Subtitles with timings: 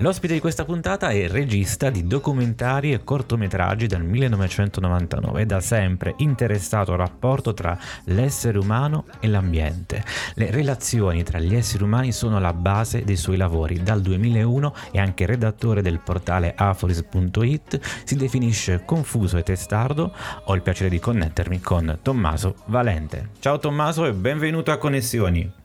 [0.00, 6.12] L'ospite di questa puntata è regista di documentari e cortometraggi dal 1999 e da sempre
[6.18, 10.04] interessato al rapporto tra l'essere umano e l'ambiente.
[10.34, 13.82] Le relazioni tra gli esseri umani sono la base dei suoi lavori.
[13.82, 20.12] Dal 2001 è anche redattore del portale aforis.it, si definisce confuso e testardo.
[20.44, 23.30] Ho il piacere di connettermi con Tommaso Valente.
[23.38, 25.64] Ciao Tommaso e benvenuto a Connessioni.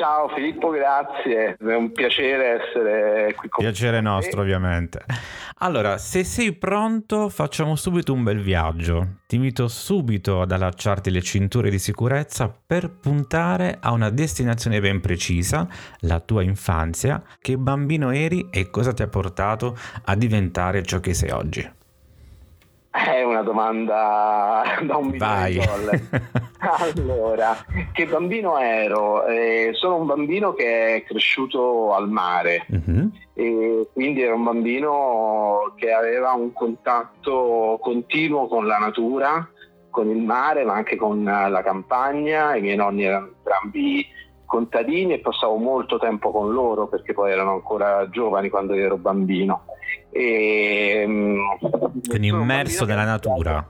[0.00, 5.04] Ciao Filippo, grazie, è un piacere essere qui con Piacere nostro ovviamente.
[5.58, 9.18] Allora, se sei pronto facciamo subito un bel viaggio.
[9.26, 15.00] Ti invito subito ad allacciarti le cinture di sicurezza per puntare a una destinazione ben
[15.00, 17.22] precisa, la tua infanzia.
[17.38, 19.76] Che bambino eri e cosa ti ha portato
[20.06, 21.78] a diventare ciò che sei oggi?
[22.90, 26.08] È una domanda da un milione di dollari.
[26.98, 27.56] allora,
[27.92, 29.24] che bambino ero?
[29.26, 32.66] Eh, sono un bambino che è cresciuto al mare.
[32.68, 33.10] Uh-huh.
[33.34, 39.48] E quindi era un bambino che aveva un contatto continuo con la natura,
[39.88, 42.56] con il mare, ma anche con la campagna.
[42.56, 44.04] I miei nonni erano entrambi
[44.50, 48.96] contadini e passavo molto tempo con loro perché poi erano ancora giovani quando io ero
[48.96, 49.62] bambino.
[50.10, 51.38] E, mm,
[52.08, 53.64] Quindi immerso nella natura.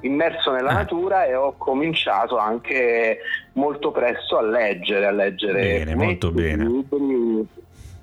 [0.00, 0.74] Immerso nella ah.
[0.74, 3.18] natura e ho cominciato anche
[3.52, 6.64] molto presto a leggere, a leggere bene, molto bene.
[6.64, 7.46] Libri,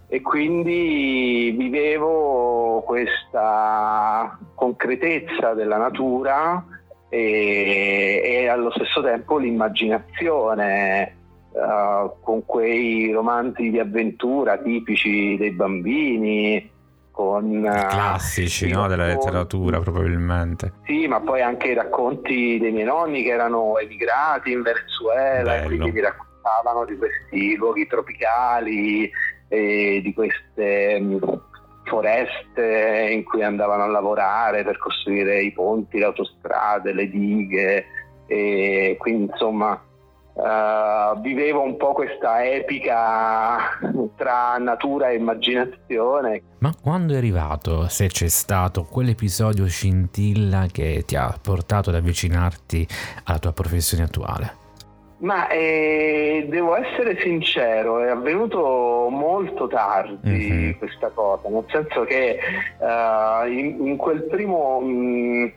[0.07, 6.63] e quindi vivevo questa concretezza della natura
[7.09, 11.16] e, e allo stesso tempo l'immaginazione
[11.51, 16.69] uh, con quei romanzi di avventura tipici dei bambini,
[17.12, 20.73] con uh, classici no, della letteratura probabilmente.
[20.85, 25.63] Sì, ma poi anche i racconti dei miei nonni che erano emigrati in Venezuela Bello.
[25.63, 29.12] e quindi mi raccontavano di questi luoghi tropicali
[29.47, 31.41] e di queste um,
[31.83, 37.85] foreste in cui andavano a lavorare per costruire i ponti, le autostrade, le dighe
[38.28, 39.79] e quindi insomma
[40.34, 43.78] Uh, vivevo un po' questa epica
[44.16, 46.42] tra natura e immaginazione.
[46.59, 52.88] Ma quando è arrivato, se c'è stato quell'episodio scintilla che ti ha portato ad avvicinarti
[53.25, 54.59] alla tua professione attuale?
[55.18, 60.72] Ma eh, devo essere sincero, è avvenuto molto tardi mm-hmm.
[60.80, 62.40] questa cosa, nel senso che
[62.80, 64.80] uh, in, in, quel primo...
[64.80, 65.48] Mh, Mm,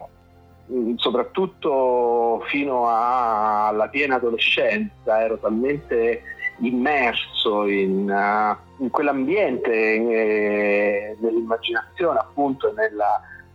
[0.96, 6.22] soprattutto fino a, alla piena adolescenza ero talmente
[6.58, 12.96] immerso in, uh, in quell'ambiente, eh, nell'immaginazione appunto nel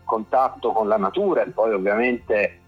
[0.03, 2.59] contatto con la natura e poi ovviamente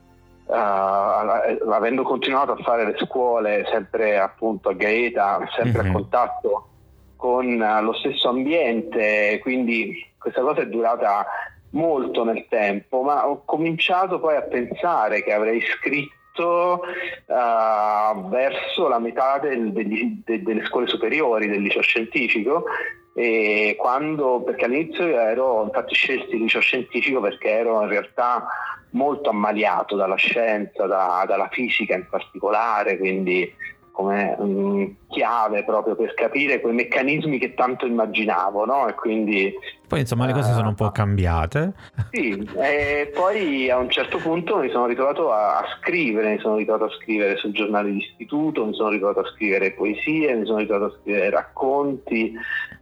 [0.46, 5.90] uh, avendo continuato a fare le scuole sempre appunto a Gaeta, sempre mm-hmm.
[5.90, 6.68] a contatto
[7.16, 11.26] con uh, lo stesso ambiente, quindi questa cosa è durata
[11.72, 16.82] molto nel tempo, ma ho cominciato poi a pensare che avrei scritto
[17.26, 22.66] uh, verso la metà del, degli, de, delle scuole superiori del liceo scientifico
[23.14, 28.48] e quando, perché all'inizio ero, infatti scelti il liceo scientifico perché ero in realtà
[28.92, 33.54] molto ammaliato dalla scienza, da, dalla fisica in particolare, quindi
[33.92, 38.88] come um, chiave proprio per capire quei meccanismi che tanto immaginavo, no?
[38.88, 39.54] E quindi...
[39.88, 41.74] Poi insomma le cose uh, sono un po' cambiate.
[42.12, 46.56] Sì, e poi a un certo punto mi sono ritrovato a, a, scrivere, mi sono
[46.56, 50.94] ritrovato a scrivere sul giornale d'istituto, mi sono ritrovato a scrivere poesie, mi sono ritrovato
[50.94, 52.34] a scrivere racconti,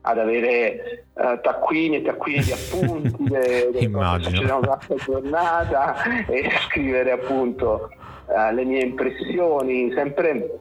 [0.02, 4.42] ad avere uh, taccuini e taccuini di appunti de, de Immagino.
[4.42, 7.90] durante la giornata e scrivere appunto
[8.28, 10.60] uh, le mie impressioni, sempre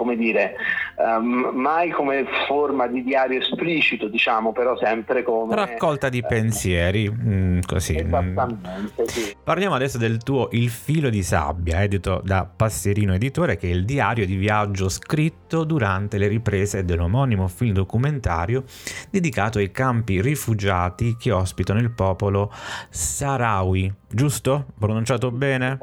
[0.00, 0.54] come dire,
[0.96, 5.54] um, mai come forma di diario esplicito, diciamo, però sempre come...
[5.54, 7.96] Raccolta di pensieri, mm, così.
[7.96, 9.36] Esattamente, sì.
[9.44, 13.84] Parliamo adesso del tuo Il filo di sabbia, edito da Passerino Editore, che è il
[13.84, 18.64] diario di viaggio scritto durante le riprese dell'omonimo film documentario
[19.10, 22.50] dedicato ai campi rifugiati che ospitano il popolo
[22.88, 24.64] Sahrawi, giusto?
[24.78, 25.78] Pronunciato bene?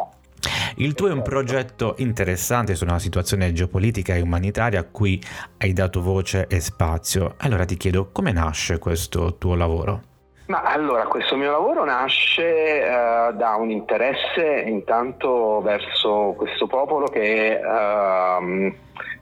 [0.80, 5.20] Il tuo è un progetto interessante su una situazione geopolitica e umanitaria a cui
[5.58, 7.34] hai dato voce e spazio.
[7.38, 10.02] Allora ti chiedo come nasce questo tuo lavoro?
[10.48, 17.60] Ma allora, questo mio lavoro nasce uh, da un interesse intanto verso questo popolo che
[17.62, 18.74] uh,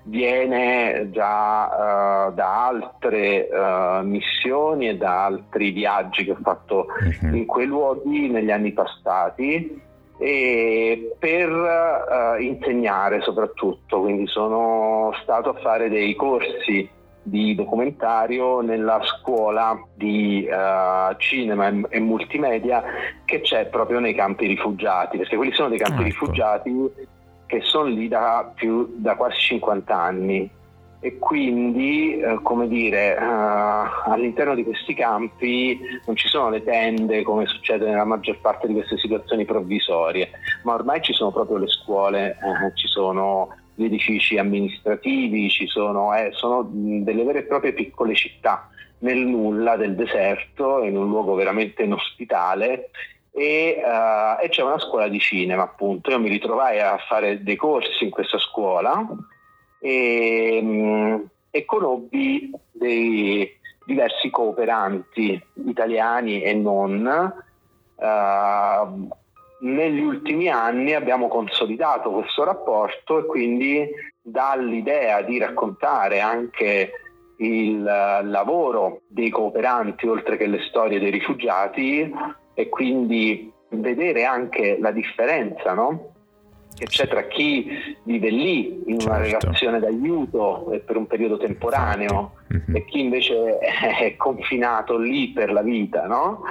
[0.03, 3.47] viene già uh, da altre
[4.03, 7.33] missioni e da altri viaggi che ho fatto uh-huh.
[7.33, 9.81] in quei luoghi negli anni passati
[10.17, 16.89] e per uh, insegnare soprattutto, quindi sono stato a fare dei corsi
[17.21, 22.83] di documentario nella scuola di uh, cinema e, e, multimedia
[23.25, 26.09] che c'è proprio nei campi rifugiati, perché quelli sono dei campi ah, ecco.
[26.09, 26.91] rifugiati
[27.47, 30.49] che sono lì da, più, da quasi 50 anni
[31.05, 37.21] e quindi, eh, come dire, uh, all'interno di questi campi non ci sono le tende
[37.21, 40.31] come succede nella maggior parte di queste situazioni provvisorie,
[40.63, 46.11] ma ormai ci sono proprio le scuole, eh, ci sono gli edifici amministrativi, ci sono,
[46.15, 48.67] eh, sono delle vere e proprie piccole città
[48.99, 52.89] nel nulla del deserto, in un luogo veramente inospitale
[53.31, 56.09] e, uh, e, c'è una scuola di cinema appunto.
[56.09, 59.05] Io mi ritrovai a fare dei corsi in questa scuola
[59.85, 61.15] e, mm,
[61.51, 63.47] e conobbi dei
[63.85, 67.33] diversi cooperanti italiani e non.
[67.95, 69.07] Uh,
[69.59, 73.87] negli ultimi anni abbiamo consolidato questo rapporto e quindi
[74.21, 76.91] dall'idea di raccontare anche
[77.37, 82.11] il lavoro dei cooperanti oltre che le storie dei rifugiati
[82.53, 86.14] e quindi vedere anche la differenza no?
[86.75, 89.05] Che c'è tra chi vive lì in certo.
[89.05, 92.75] una relazione d'aiuto e per un periodo temporaneo mm-hmm.
[92.75, 96.41] e chi invece è confinato lì per la vita, no?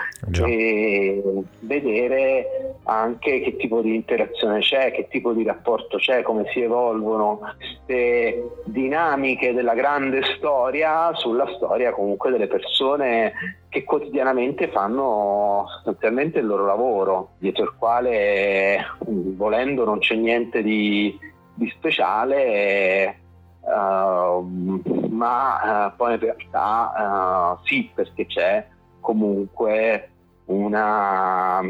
[0.46, 1.22] E
[1.60, 7.40] vedere anche che tipo di interazione c'è, che tipo di rapporto c'è, come si evolvono
[7.56, 13.32] queste dinamiche della grande storia sulla storia comunque delle persone
[13.68, 21.18] che quotidianamente fanno sostanzialmente il loro lavoro, dietro il quale volendo non c'è niente di,
[21.54, 23.16] di speciale,
[23.64, 28.66] uh, ma uh, poi in realtà uh, sì, perché c'è
[29.00, 30.10] comunque
[30.46, 31.60] una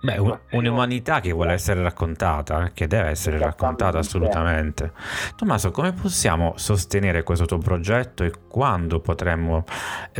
[0.00, 4.92] Beh, un, un'umanità che vuole essere raccontata, eh, che deve essere raccontata assolutamente.
[5.34, 9.64] Tommaso, come possiamo sostenere questo tuo progetto e quando potremmo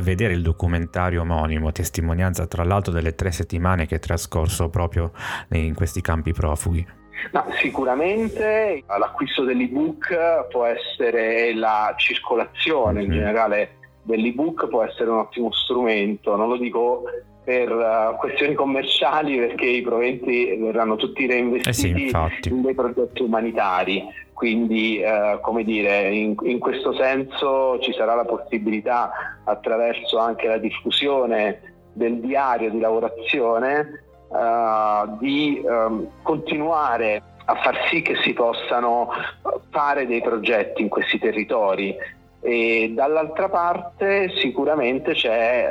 [0.01, 5.13] vedere il documentario omonimo, testimonianza tra l'altro delle tre settimane che è trascorso proprio
[5.51, 6.85] in questi campi profughi?
[7.33, 15.53] No, sicuramente l'acquisto dell'ebook può essere la circolazione in generale dell'ebook può essere un ottimo
[15.53, 17.05] strumento, non lo dico
[17.45, 22.13] per uh, questioni commerciali perché i proventi verranno tutti reinvestiti eh
[22.43, 24.05] sì, in dei progetti umanitari.
[24.33, 30.59] Quindi, uh, come dire, in, in, questo senso ci sarà la possibilità, attraverso anche la
[30.59, 39.11] diffusione del diario di lavorazione, uh, di um, continuare a far sì che si possano
[39.71, 41.97] fare dei progetti in questi territori.
[42.41, 45.67] E dall'altra parte sicuramente c'è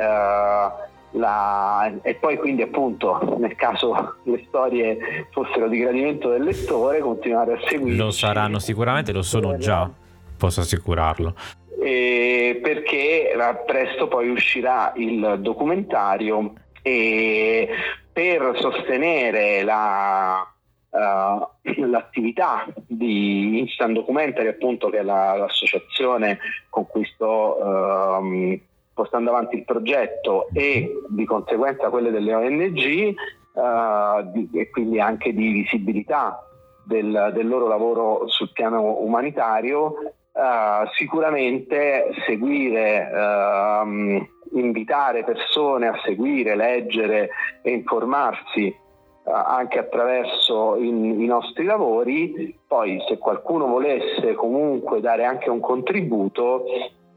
[1.12, 7.54] la, e poi quindi appunto nel caso le storie fossero di gradimento del lettore continuare
[7.54, 9.90] a seguire lo saranno sicuramente lo sono già
[10.36, 11.34] posso assicurarlo.
[11.78, 13.34] Perché
[13.66, 17.68] presto poi uscirà il documentario e
[18.12, 20.46] per sostenere la,
[20.90, 21.48] uh,
[21.86, 28.60] l'attività di Instant Documentary appunto che è la, l'associazione con cui sto uh,
[28.92, 33.14] portando avanti il progetto e di conseguenza quelle delle ONG
[33.52, 36.42] uh, di, e quindi anche di visibilità
[36.84, 46.54] del, del loro lavoro sul piano umanitario, uh, sicuramente seguire, uh, invitare persone a seguire,
[46.54, 47.30] leggere
[47.62, 48.86] e informarsi
[49.30, 56.64] anche attraverso in, i nostri lavori, poi se qualcuno volesse comunque dare anche un contributo,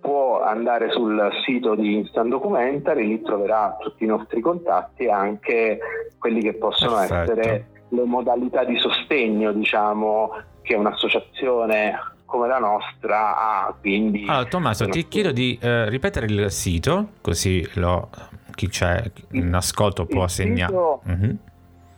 [0.01, 5.79] può andare sul sito di Instant Documentary, lì troverà tutti i nostri contatti e anche
[6.17, 7.31] quelli che possono Perfetto.
[7.31, 10.31] essere le modalità di sostegno, diciamo,
[10.63, 11.97] che un'associazione
[12.31, 13.75] come la nostra ha.
[13.79, 18.09] Quindi allora, Tommaso, ti chiedo di eh, ripetere il sito, così lo,
[18.55, 20.73] chi c'è in ascolto può segnare.
[21.07, 21.35] Mm-hmm.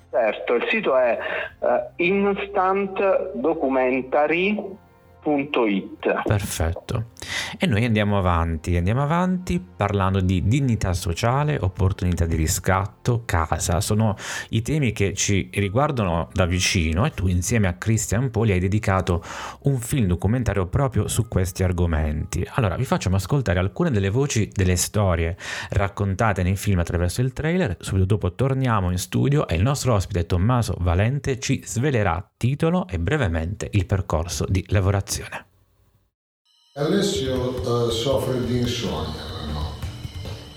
[0.09, 1.17] Certo, il sito è
[1.59, 3.31] uh, Instant
[5.23, 6.23] Www.it.
[6.23, 7.11] Perfetto.
[7.57, 13.79] E noi andiamo avanti, andiamo avanti parlando di dignità sociale, opportunità di riscatto, casa.
[13.79, 14.15] Sono
[14.49, 19.23] i temi che ci riguardano da vicino e tu insieme a Christian Poli hai dedicato
[19.63, 22.45] un film documentario proprio su questi argomenti.
[22.55, 25.37] Allora vi facciamo ascoltare alcune delle voci delle storie
[25.69, 27.77] raccontate nei film attraverso il trailer.
[27.79, 32.99] Subito dopo torniamo in studio e il nostro ospite Tommaso Valente ci svelerà titolo e
[32.99, 35.12] brevemente il percorso di lavorazione.
[36.75, 39.73] Alessio uh, soffre di insonnia, no?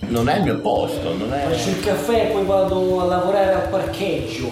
[0.08, 1.50] Non è il mio posto, non è...
[1.50, 4.48] Faccio il caffè e poi vado a lavorare al parcheggio.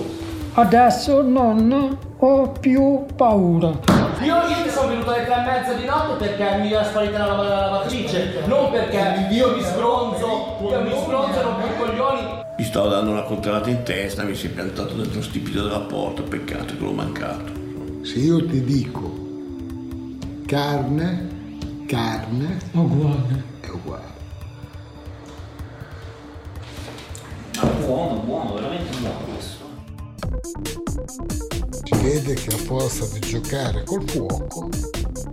[0.53, 3.79] Adesso non ho più paura.
[4.21, 7.37] Io ieri sono venuto alle tre e mezza di notte perché mi è sparita la,
[7.37, 12.43] la lavatrice, non perché io mi sbronzo, io mi sbronzo e non più i coglioni.
[12.59, 15.81] Mi stavo dando una contralata in testa, mi si è piantato dentro lo stipito della
[15.81, 17.53] porta, peccato che l'ho mancato.
[18.03, 19.24] Se io ti dico
[20.47, 23.45] carne, carne Uguale.
[23.61, 24.13] è uguale.
[27.57, 29.65] Ma buono, buono, veramente buono questo.
[31.85, 34.69] Si vede che a forza di giocare col fuoco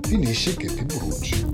[0.08, 1.50] finisce che ti bruci.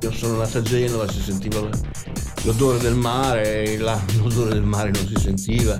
[0.00, 1.60] Io sono nato a Genova, si sentiva
[2.46, 5.76] l'odore del mare, là l'odore del mare non si sentiva.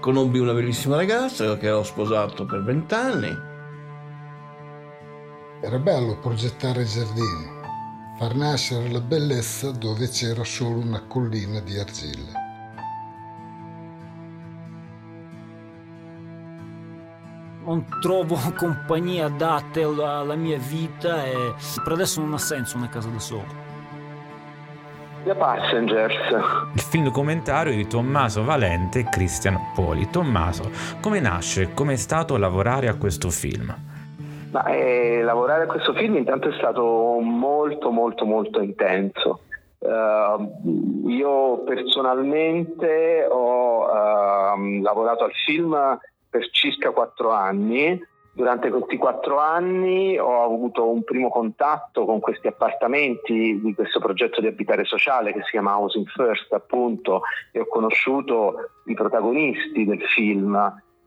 [0.00, 3.28] Conobbi una bellissima ragazza che ho sposato per vent'anni.
[5.60, 7.46] Era bello progettare giardini,
[8.18, 12.41] far nascere la bellezza dove c'era solo una collina di argilla.
[17.64, 23.08] Non trovo compagnia adatte alla, mia vita e per adesso non ha senso una casa
[23.08, 23.70] da solo.
[25.24, 26.14] The Passengers.
[26.74, 30.10] Il film documentario di Tommaso Valente e Christian Poli.
[30.10, 31.72] Tommaso, come nasce?
[31.74, 33.72] Come è stato lavorare a questo film?
[34.50, 39.42] Ma, eh, lavorare a questo film intanto è stato molto molto molto intenso.
[39.78, 45.76] Uh, io personalmente ho uh, lavorato al film
[46.32, 48.02] per circa quattro anni.
[48.34, 54.40] Durante questi quattro anni ho avuto un primo contatto con questi appartamenti di questo progetto
[54.40, 57.20] di abitare sociale che si chiama Housing First, appunto,
[57.52, 60.54] e ho conosciuto i protagonisti del film.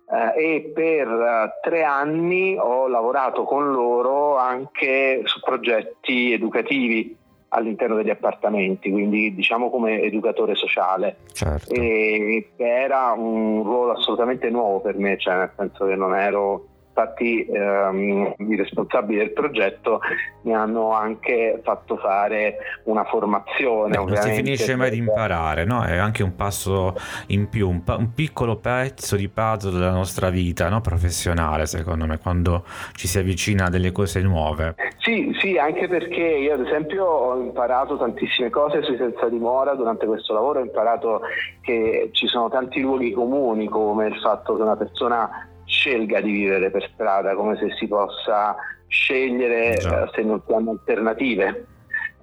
[0.08, 7.17] Eh, e per eh, tre anni ho lavorato con loro anche su progetti educativi
[7.50, 11.18] all'interno degli appartamenti, quindi diciamo come educatore sociale.
[11.32, 11.72] Certo.
[11.74, 17.46] E era un ruolo assolutamente nuovo per me, cioè nel senso che non ero infatti
[17.46, 20.00] ehm, i responsabili del progetto
[20.44, 23.98] mi hanno anche fatto fare una formazione.
[23.98, 25.84] Beh, non si finisce mai di imparare, no?
[25.84, 26.96] È anche un passo
[27.28, 30.80] in più, un, pa- un piccolo pezzo di puzzle della nostra vita no?
[30.80, 34.75] professionale, secondo me, quando ci si avvicina a delle cose nuove.
[35.00, 40.06] Sì, sì, anche perché io ad esempio ho imparato tantissime cose sui senza dimora durante
[40.06, 41.22] questo lavoro, ho imparato
[41.62, 46.72] che ci sono tanti luoghi comuni come il fatto che una persona scelga di vivere
[46.72, 48.55] per strada, come se si possa
[48.88, 51.67] scegliere uh, se non si hanno alternative.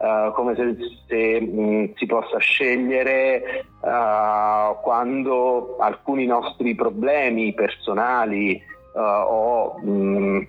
[0.02, 0.74] Uh, come se,
[1.06, 8.60] se mh, si possa scegliere uh, quando alcuni nostri problemi personali
[8.94, 10.48] o mh,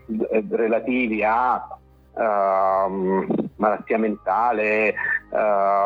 [0.49, 1.65] relativi a
[3.55, 4.93] malattia mentale,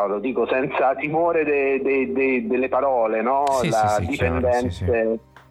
[0.07, 3.45] lo dico senza timore de, de, de, delle parole, no?
[3.61, 4.85] Sì, la sì, sì, dipendenza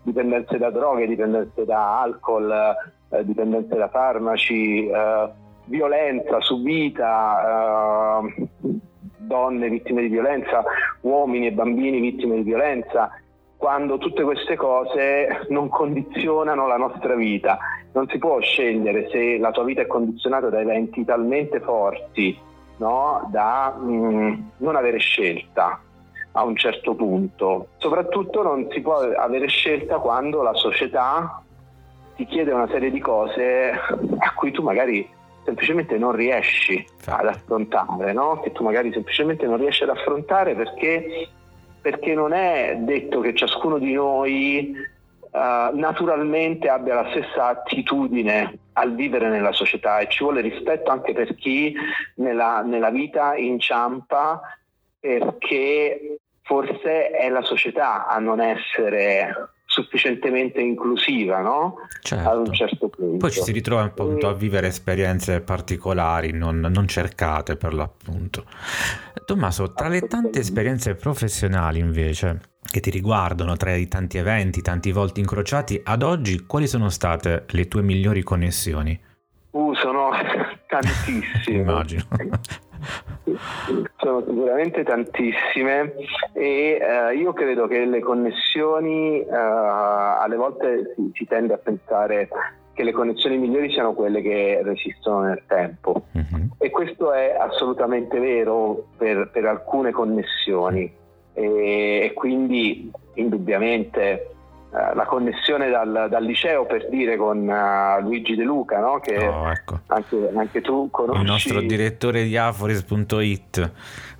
[0.06, 2.48] dipendenze da droghe, dipendenze da alcol,
[3.10, 5.28] eh, dipendenze da farmaci, eh,
[5.64, 8.48] violenza subita, eh,
[9.16, 10.62] donne vittime di violenza,
[11.00, 13.10] uomini e bambini vittime di violenza,
[13.56, 17.58] quando tutte queste cose non condizionano la nostra vita.
[17.92, 22.38] Non si può scegliere se la tua vita è condizionata da eventi talmente forti
[22.76, 25.80] no, da mh, non avere scelta
[26.36, 27.68] a un certo punto.
[27.78, 31.42] Soprattutto non si può avere scelta quando la società
[32.14, 33.70] ti chiede una serie di cose
[34.18, 35.08] a cui tu magari
[35.44, 38.40] semplicemente non riesci ad affrontare, no?
[38.40, 41.28] che tu magari semplicemente non riesci ad affrontare perché,
[41.80, 44.74] perché non è detto che ciascuno di noi
[45.30, 51.14] uh, naturalmente abbia la stessa attitudine al vivere nella società e ci vuole rispetto anche
[51.14, 51.74] per chi
[52.16, 54.40] nella, nella vita inciampa
[54.98, 61.74] perché forse è la società a non essere sufficientemente inclusiva, no?
[62.00, 62.28] Certo.
[62.28, 63.16] Ad un certo punto.
[63.18, 68.44] Poi ci si ritrova appunto a vivere esperienze particolari, non, non cercate per l'appunto.
[69.24, 74.92] Tommaso, tra le tante esperienze professionali invece che ti riguardano, tra i tanti eventi, tanti
[74.92, 78.98] volti incrociati, ad oggi quali sono state le tue migliori connessioni?
[79.50, 80.10] Uh, sono
[80.68, 81.58] tantissime.
[81.58, 82.04] Immagino.
[83.96, 85.94] sono sicuramente tantissime
[86.32, 92.28] e uh, io credo che le connessioni uh, alle volte si, si, tende a pensare
[92.72, 96.48] che le connessioni migliori siano quelle che resistono nel tempo uh-huh.
[96.58, 100.92] e questo è assolutamente vero per, per alcune connessioni
[101.32, 104.35] e, e quindi indubbiamente
[104.70, 108.98] la connessione dal, dal, liceo per dire con uh, Luigi De Luca, no?
[108.98, 109.80] che oh, ecco.
[109.86, 111.20] anche, anche, tu conosci.
[111.20, 113.72] Il nostro direttore di Aforis.it.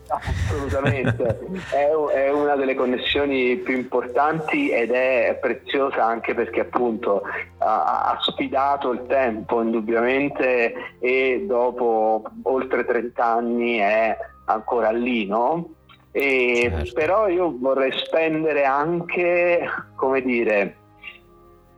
[0.09, 7.23] Assolutamente, è, è, una delle connessioni più importanti ed è preziosa anche perché appunto
[7.59, 15.71] ha, ha sfidato il tempo indubbiamente e dopo oltre 30 anni è ancora lì, no?
[16.17, 16.93] E, certo.
[16.95, 20.77] Però io vorrei spendere anche, come dire,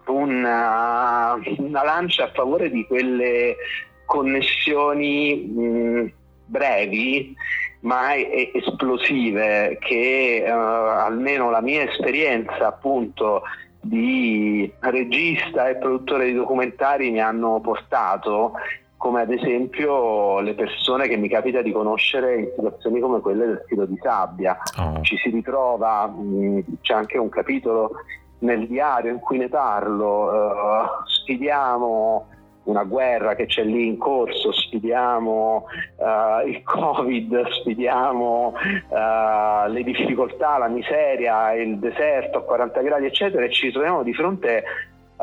[0.06, 3.56] una, una lancia a favore di quelle
[4.04, 6.12] connessioni mh,
[6.46, 7.34] brevi
[7.80, 13.42] ma esplosive che uh, almeno la mia esperienza appunto
[13.80, 18.52] di regista e produttore di documentari mi hanno portato
[18.98, 23.64] come ad esempio le persone che mi capita di conoscere in situazioni come quelle del
[23.66, 24.58] filo di sabbia.
[24.76, 25.00] Oh.
[25.02, 27.92] Ci si ritrova, mh, c'è anche un capitolo
[28.40, 32.26] nel diario in cui ne parlo, uh, sfidiamo
[32.64, 35.64] una guerra che c'è lì in corso, sfidiamo
[35.96, 38.54] uh, il Covid, sfidiamo
[38.88, 44.12] uh, le difficoltà, la miseria, il deserto a 40 gradi, eccetera, e ci troviamo di
[44.12, 44.64] fronte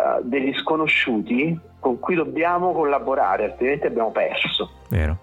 [0.05, 4.71] a degli sconosciuti con cui dobbiamo collaborare, altrimenti abbiamo perso.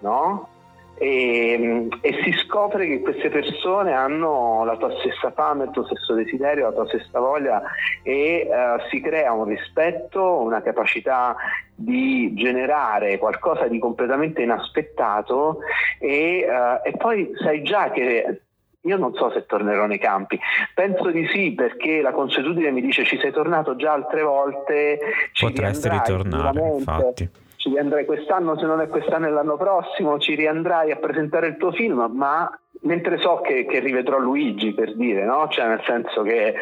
[0.00, 0.48] No?
[0.94, 6.14] E, e, si scopre che queste persone hanno la tua stessa fame, il tuo stesso
[6.14, 7.60] desiderio, la tua stessa voglia
[8.02, 11.34] e uh, si crea un rispetto, una capacità
[11.74, 15.58] di generare qualcosa di completamente inaspettato
[15.98, 18.42] e, uh, e poi sai già che
[18.82, 20.38] io non so se tornerò nei campi,
[20.74, 24.98] penso di sì perché la consuetudine mi dice ci sei tornato già altre volte.
[25.38, 27.30] Potresti ritornare, infatti.
[27.56, 31.56] Ci riandrai quest'anno, se non è quest'anno è l'anno prossimo, ci riandrai a presentare il
[31.56, 35.46] tuo film, ma mentre so che, che rivedrò Luigi per dire, no?
[35.48, 36.54] Cioè nel senso che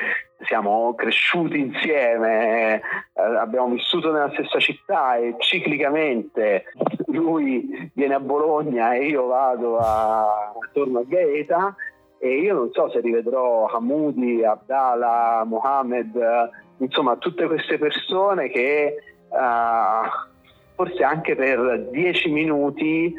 [0.42, 2.74] siamo cresciuti insieme,
[3.14, 6.64] eh, abbiamo vissuto nella stessa città e ciclicamente
[7.06, 11.74] lui viene a Bologna e io vado a, attorno a Gaeta
[12.22, 16.12] e io non so se rivedrò Hamoudi, Abdala, Mohamed,
[16.76, 18.96] insomma tutte queste persone che
[19.28, 20.06] uh,
[20.74, 23.14] forse anche per dieci minuti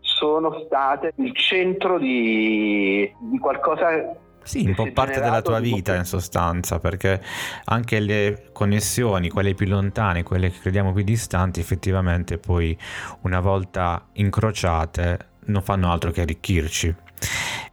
[0.00, 6.04] sono state il centro di, di qualcosa sì, un po' parte della tua vita in
[6.04, 7.22] sostanza, perché
[7.66, 12.76] anche le connessioni, quelle più lontane, quelle che crediamo più distanti, effettivamente poi
[13.22, 16.94] una volta incrociate non fanno altro che arricchirci.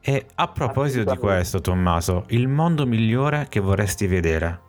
[0.01, 4.67] E a proposito di questo, Tommaso, il mondo migliore che vorresti vedere?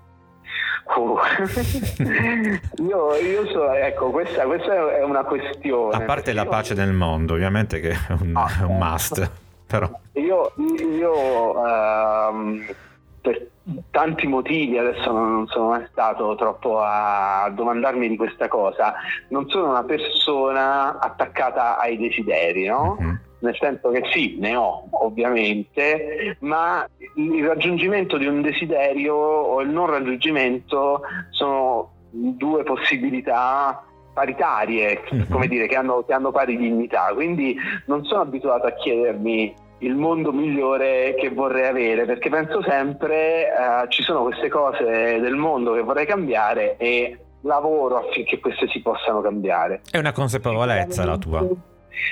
[0.96, 1.20] Oh.
[2.82, 5.94] io, io so, ecco, questa, questa, è una questione.
[5.94, 9.30] A parte la pace nel mondo, ovviamente, che è un, ah, è un must.
[9.66, 9.88] Però.
[10.14, 12.64] Io, io um,
[13.20, 13.46] per
[13.92, 18.94] tanti motivi, adesso non sono mai stato troppo a domandarmi di questa cosa,
[19.28, 22.98] non sono una persona attaccata ai desideri, no?
[23.00, 29.60] Mm-hmm nel senso che sì, ne ho ovviamente, ma il raggiungimento di un desiderio o
[29.60, 35.30] il non raggiungimento sono due possibilità paritarie, mm-hmm.
[35.30, 39.94] come dire, che hanno, che hanno pari dignità, quindi non sono abituato a chiedermi il
[39.94, 45.72] mondo migliore che vorrei avere, perché penso sempre uh, ci sono queste cose del mondo
[45.72, 49.80] che vorrei cambiare e lavoro affinché queste si possano cambiare.
[49.90, 51.48] È una consapevolezza la tua.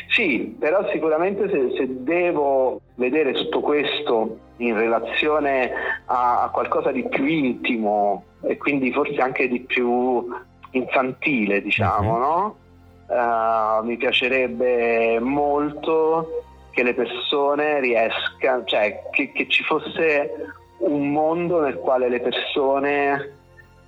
[0.08, 5.70] Sì, però sicuramente se, se, devo vedere tutto questo in relazione
[6.06, 10.26] a, qualcosa di più intimo e quindi forse anche di più
[10.72, 12.18] infantile, diciamo, uh-huh.
[12.18, 12.56] no?
[13.08, 20.30] Uh, mi piacerebbe molto che le persone riescano, cioè che, che ci fosse
[20.78, 23.32] un mondo nel quale le persone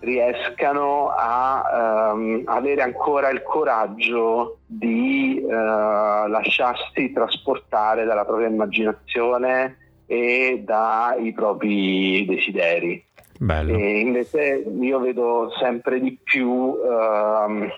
[0.00, 11.32] riescano a um, avere ancora il coraggio di lasciarsi trasportare dalla propria immaginazione e dai
[11.32, 13.04] propri desideri.
[13.38, 13.74] Bello.
[13.74, 17.68] E invece io vedo sempre di più, ehm,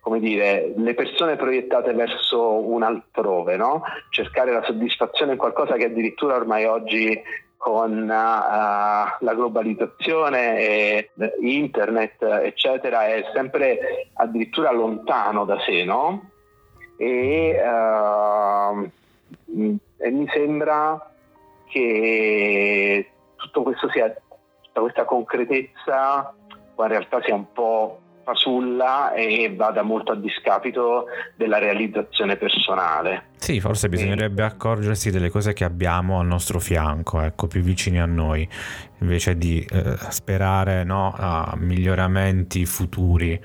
[0.00, 3.82] come dire, le persone proiettate verso un altrove, no?
[4.10, 7.16] Cercare la soddisfazione in qualcosa che addirittura ormai oggi
[7.56, 11.10] con uh, la globalizzazione e
[11.42, 16.31] internet, eccetera, è sempre addirittura lontano da sé, no?
[16.96, 18.90] E, uh,
[19.96, 21.10] e mi sembra
[21.68, 24.14] che tutto questo sia,
[24.62, 26.34] tutta questa concretezza,
[26.78, 33.30] in realtà sia un po' fasulla e vada molto a discapito della realizzazione personale.
[33.36, 38.06] Sì, forse bisognerebbe accorgersi delle cose che abbiamo al nostro fianco, ecco, più vicini a
[38.06, 38.48] noi,
[39.00, 43.40] invece di eh, sperare no, a miglioramenti futuri.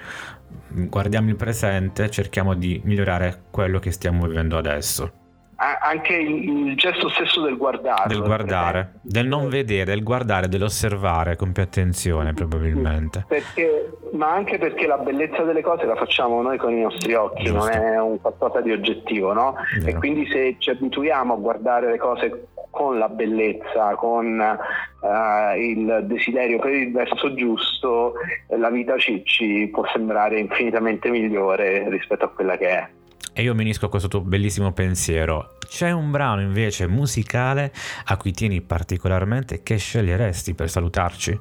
[0.70, 5.26] Guardiamo il presente, cerchiamo di migliorare quello che stiamo vivendo adesso
[5.58, 8.08] anche il, gesto stesso del guardare.
[8.08, 13.26] Del guardare, del non vedere, del guardare, dell'osservare con più attenzione probabilmente.
[13.28, 17.46] Perché, ma anche perché la bellezza delle cose la facciamo noi con i nostri occhi,
[17.46, 17.60] Giusto.
[17.60, 19.56] non è un qualcosa di oggettivo, no?
[19.80, 19.90] Vero.
[19.90, 26.04] E quindi se ci abituiamo a guardare le cose con la bellezza, con uh, il
[26.04, 28.14] desiderio per il verso giusto,
[28.50, 32.88] la vita ci, ci può sembrare infinitamente migliore rispetto a quella che è.
[33.34, 35.56] E io mi unisco a questo tuo bellissimo pensiero.
[35.68, 37.72] C'è un brano invece musicale
[38.06, 41.40] a cui tieni particolarmente che sceglieresti per salutarci?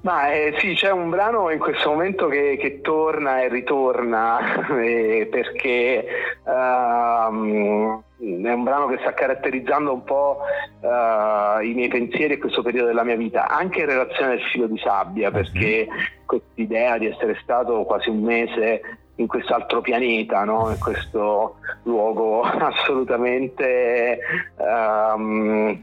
[0.00, 5.28] Ma eh, sì, c'è un brano in questo momento che, che torna e ritorna eh,
[5.30, 6.04] perché
[6.42, 10.38] uh, è un brano che sta caratterizzando un po'
[10.80, 14.68] uh, i miei pensieri e questo periodo della mia vita, anche in relazione al filo
[14.68, 15.34] di sabbia, mhm.
[15.34, 15.88] perché
[16.24, 18.80] quest'idea di essere stato quasi un mese
[19.16, 20.70] in quest'altro pianeta, no?
[20.70, 24.20] in questo luogo assolutamente
[24.56, 25.82] um,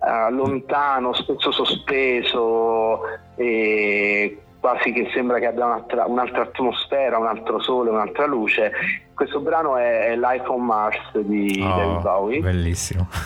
[0.00, 3.00] uh, lontano, spesso sospeso
[3.34, 8.72] e quasi che sembra che abbia un'altra, un'altra, atmosfera, un altro sole, un'altra luce.
[9.14, 12.40] Questo brano è, è Life on Mars di oh, David Bowie.
[12.40, 13.08] Bellissimo.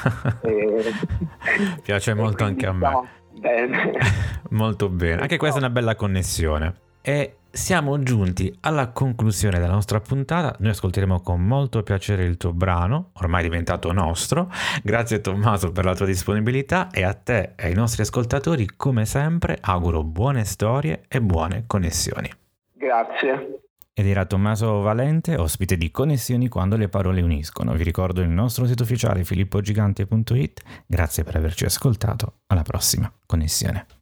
[0.43, 0.93] E,
[1.83, 3.11] Piace molto anche a me.
[4.51, 5.23] Molto bene.
[5.23, 6.75] Anche questa è una bella connessione.
[7.01, 10.57] E siamo giunti alla conclusione della nostra puntata.
[10.61, 14.51] Noi ascolteremo con molto piacere il tuo brano, ormai diventato nostro.
[14.83, 19.59] Grazie Tommaso per la tua disponibilità e a te e ai nostri ascoltatori, come sempre,
[19.61, 22.31] auguro buone storie e buone connessioni.
[22.73, 23.61] Grazie.
[23.95, 27.75] Ed era Tommaso Valente, ospite di Connessioni quando le parole uniscono.
[27.75, 30.63] Vi ricordo il nostro sito ufficiale filippogigante.it.
[30.87, 32.41] Grazie per averci ascoltato.
[32.47, 34.02] Alla prossima connessione.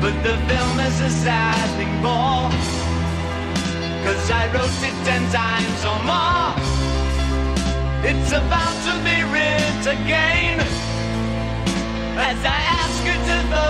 [0.00, 2.48] But the film is a sad thing more.
[4.04, 6.54] Cause I wrote it ten times or more.
[8.08, 10.58] It's about to be writ again.
[12.16, 13.69] As I ask you to vote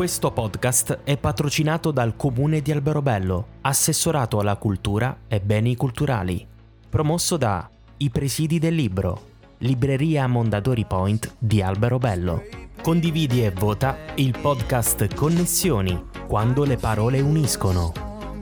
[0.00, 6.46] Questo podcast è patrocinato dal Comune di Alberobello, assessorato alla cultura e beni culturali,
[6.88, 9.26] promosso da I Presidi del Libro,
[9.58, 12.44] Libreria Mondadori Point di Alberobello.
[12.80, 17.92] Condividi e vota il podcast Connessioni, quando le parole uniscono.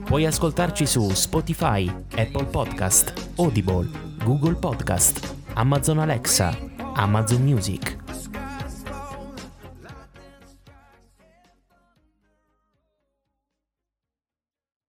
[0.05, 3.89] Puoi ascoltarci su Spotify, Apple Podcast, Audible,
[4.23, 6.57] Google Podcast, Amazon Alexa,
[6.93, 7.98] Amazon Music.